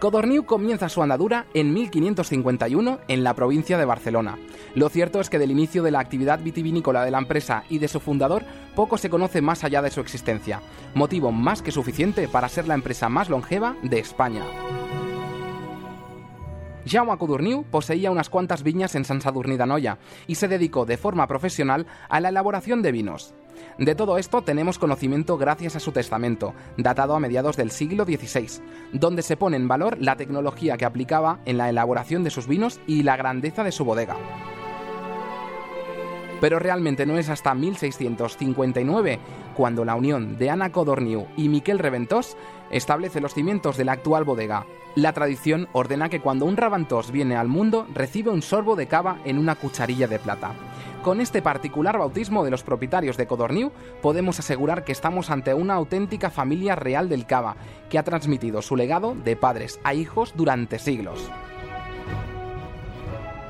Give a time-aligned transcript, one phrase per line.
[0.00, 4.38] Codorniu comienza su andadura en 1551 en la provincia de Barcelona.
[4.74, 7.88] Lo cierto es que del inicio de la actividad vitivinícola de la empresa y de
[7.88, 8.42] su fundador
[8.74, 10.62] poco se conoce más allá de su existencia,
[10.94, 14.42] motivo más que suficiente para ser la empresa más longeva de España.
[16.86, 21.26] Jaume Codorniu poseía unas cuantas viñas en San Sadurní d'Anoia y se dedicó de forma
[21.26, 23.34] profesional a la elaboración de vinos.
[23.78, 28.62] De todo esto tenemos conocimiento gracias a su testamento, datado a mediados del siglo XVI,
[28.92, 32.80] donde se pone en valor la tecnología que aplicaba en la elaboración de sus vinos
[32.86, 34.16] y la grandeza de su bodega.
[36.40, 39.18] Pero realmente no es hasta 1659
[39.54, 42.36] cuando la unión de Ana Codorniu y Miquel Reventós
[42.70, 44.66] establece los cimientos de la actual bodega.
[44.96, 49.18] La tradición ordena que cuando un Raventós viene al mundo recibe un sorbo de cava
[49.24, 50.52] en una cucharilla de plata.
[51.02, 55.74] Con este particular bautismo de los propietarios de Codorniu, podemos asegurar que estamos ante una
[55.74, 57.56] auténtica familia real del cava,
[57.88, 61.30] que ha transmitido su legado de padres a hijos durante siglos.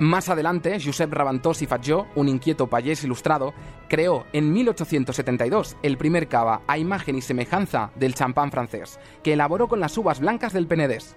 [0.00, 3.52] Más adelante, Josep Raventós y Fatjó, un inquieto payés ilustrado,
[3.88, 9.66] creó en 1872 el primer cava a imagen y semejanza del champán francés, que elaboró
[9.66, 11.16] con las uvas blancas del Penedés.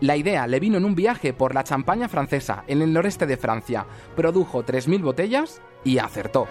[0.00, 3.36] La idea le vino en un viaje por la Champaña francesa, en el noreste de
[3.36, 3.86] Francia.
[4.16, 6.48] Produjo 3.000 botellas y acertó.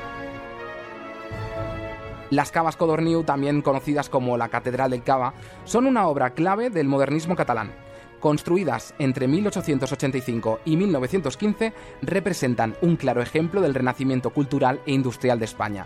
[2.30, 5.34] Las cavas Codorniu, también conocidas como la Catedral del Cava,
[5.66, 7.85] son una obra clave del modernismo catalán
[8.26, 15.46] construidas entre 1885 y 1915, representan un claro ejemplo del renacimiento cultural e industrial de
[15.46, 15.86] España.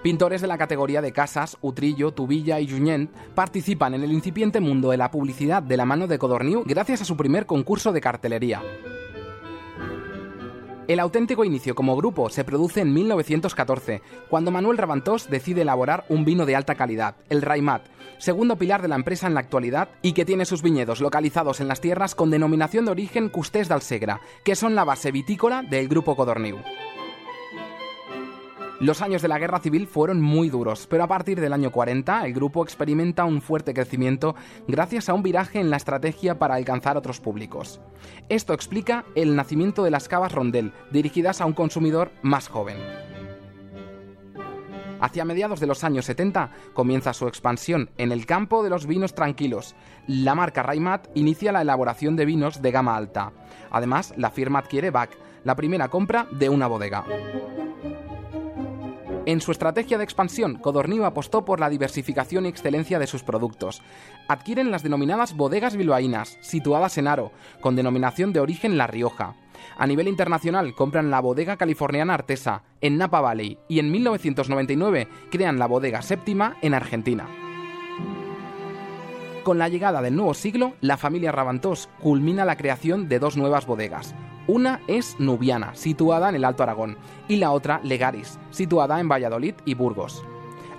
[0.00, 4.90] Pintores de la categoría de Casas, Utrillo, Tubilla y Junyent participan en el incipiente mundo
[4.90, 8.62] de la publicidad de la mano de Codorniu gracias a su primer concurso de cartelería.
[10.90, 16.24] El auténtico inicio como grupo se produce en 1914, cuando Manuel Rabantós decide elaborar un
[16.24, 17.82] vino de alta calidad, el Raimat,
[18.18, 21.68] segundo pilar de la empresa en la actualidad y que tiene sus viñedos localizados en
[21.68, 25.86] las tierras con denominación de origen Custés del Segra, que son la base vitícola del
[25.86, 26.56] grupo Codorniu.
[28.80, 32.24] Los años de la guerra civil fueron muy duros, pero a partir del año 40
[32.24, 34.34] el grupo experimenta un fuerte crecimiento
[34.66, 37.82] gracias a un viraje en la estrategia para alcanzar otros públicos.
[38.30, 42.78] Esto explica el nacimiento de las cavas rondel, dirigidas a un consumidor más joven.
[44.98, 49.14] Hacia mediados de los años 70 comienza su expansión en el campo de los vinos
[49.14, 49.74] tranquilos.
[50.06, 53.32] La marca Raimat inicia la elaboración de vinos de gama alta.
[53.70, 57.04] Además, la firma adquiere BAC, la primera compra de una bodega.
[59.30, 63.80] En su estrategia de expansión, Codorniu apostó por la diversificación y excelencia de sus productos.
[64.26, 67.30] Adquieren las denominadas bodegas bilbaínas, situadas en Aro,
[67.60, 69.36] con denominación de origen La Rioja.
[69.78, 75.60] A nivel internacional compran la bodega californiana Artesa, en Napa Valley, y en 1999 crean
[75.60, 77.28] la bodega séptima en Argentina.
[79.44, 83.64] Con la llegada del nuevo siglo, la familia Ravantós culmina la creación de dos nuevas
[83.64, 84.12] bodegas,
[84.50, 89.54] una es Nubiana, situada en el Alto Aragón, y la otra Legaris, situada en Valladolid
[89.64, 90.24] y Burgos.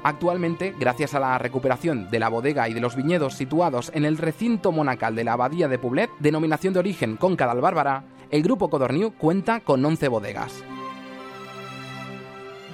[0.03, 4.17] Actualmente, gracias a la recuperación de la bodega y de los viñedos situados en el
[4.17, 8.69] recinto monacal de la Abadía de Poblet, denominación de origen Conca del Bárbara, el grupo
[8.69, 10.63] Codorniu cuenta con 11 bodegas.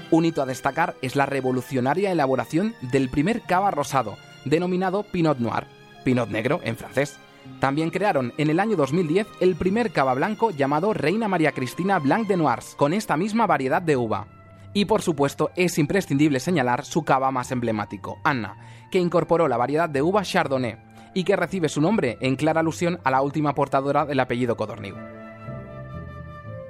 [0.10, 5.68] Un hito a destacar es la revolucionaria elaboración del primer cava rosado, denominado Pinot Noir,
[6.06, 7.20] Pinot Negro en francés,
[7.60, 12.28] también crearon en el año 2010 el primer cava blanco llamado Reina María Cristina Blanc
[12.28, 14.28] de Noirs, con esta misma variedad de uva.
[14.74, 18.58] Y por supuesto es imprescindible señalar su cava más emblemático, Anna,
[18.92, 20.78] que incorporó la variedad de uva Chardonnay
[21.16, 24.96] y que recibe su nombre en clara alusión a la última portadora del apellido Codorniu.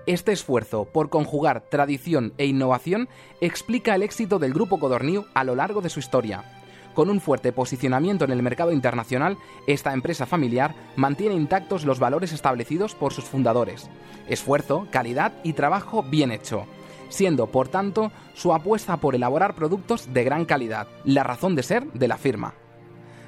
[0.05, 3.09] Este esfuerzo por conjugar tradición e innovación
[3.41, 6.45] explica el éxito del grupo Codorniu a lo largo de su historia,
[6.97, 12.33] con un fuerte posicionamiento en el mercado internacional, esta empresa familiar mantiene intactos los valores
[12.33, 13.87] establecidos por sus fundadores.
[14.27, 16.65] Esfuerzo, calidad y trabajo bien hecho
[17.09, 21.89] siendo, por tanto, su apuesta por elaborar productos de gran calidad, la razón de ser
[21.93, 22.55] de la firma.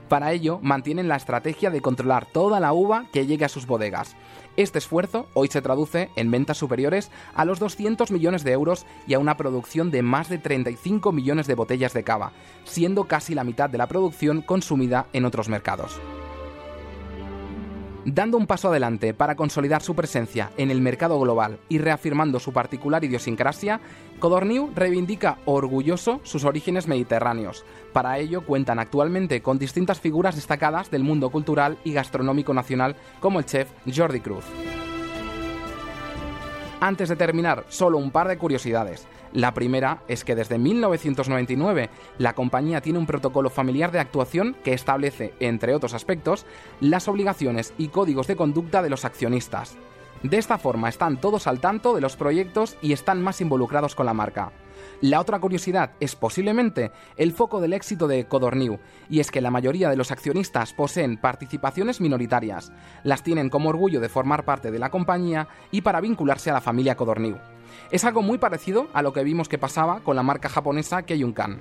[0.10, 4.16] Para ello, mantienen la estrategia de controlar toda la uva que llegue a sus bodegas.
[4.58, 9.14] Este esfuerzo hoy se traduce en ventas superiores a los 200 millones de euros y
[9.14, 12.32] a una producción de más de 35 millones de botellas de cava,
[12.64, 16.02] siendo casi la mitad de la producción consumida en otros mercados.
[18.06, 22.54] Dando un paso adelante para consolidar su presencia en el mercado global y reafirmando su
[22.54, 23.82] particular idiosincrasia,
[24.20, 27.66] Codorniu reivindica orgulloso sus orígenes mediterráneos.
[27.92, 33.40] Para ello cuentan actualmente con distintas figuras destacadas del mundo cultural y gastronómico nacional como
[33.40, 34.46] el chef Jordi Cruz.
[36.82, 39.06] Antes de terminar, solo un par de curiosidades.
[39.34, 44.74] La primera es que desde 1999 la compañía tiene un protocolo familiar de actuación que
[44.74, 46.46] establece, entre otros aspectos,
[46.80, 49.78] las obligaciones y códigos de conducta de los accionistas.
[50.24, 54.06] De esta forma están todos al tanto de los proyectos y están más involucrados con
[54.06, 54.52] la marca.
[55.02, 58.80] La otra curiosidad es posiblemente el foco del éxito de Codorniu,
[59.10, 62.74] y es que la mayoría de los accionistas poseen participaciones minoritarias,
[63.04, 66.62] las tienen como orgullo de formar parte de la compañía y para vincularse a la
[66.62, 67.38] familia Codorniu.
[67.92, 71.60] Es algo muy parecido a lo que vimos que pasaba con la marca japonesa Keiyunkan.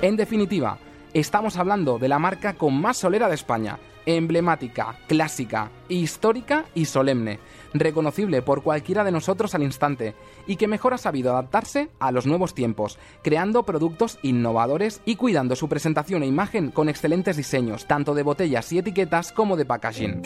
[0.00, 0.78] En definitiva,
[1.14, 7.38] estamos hablando de la marca con más solera de España, emblemática, clásica, histórica y solemne,
[7.74, 10.14] reconocible por cualquiera de nosotros al instante,
[10.46, 15.56] y que mejor ha sabido adaptarse a los nuevos tiempos, creando productos innovadores y cuidando
[15.56, 20.22] su presentación e imagen con excelentes diseños, tanto de botellas y etiquetas como de packaging.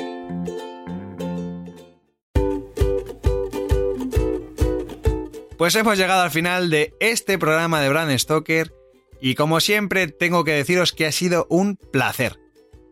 [5.56, 8.74] Pues hemos llegado al final de este programa de Brand Stoker
[9.22, 12.45] y como siempre tengo que deciros que ha sido un placer.